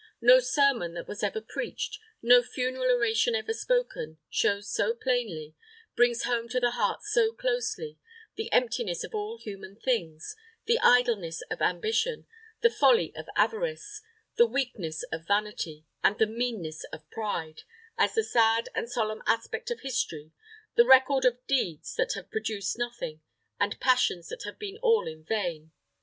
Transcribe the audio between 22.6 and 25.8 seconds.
nothing, and passions that have been all in vain.